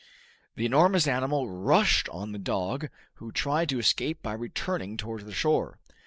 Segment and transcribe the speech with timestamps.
[0.55, 5.31] The enormous animal rushed on the dog, who tried to escape by returning towards the
[5.31, 5.77] shore.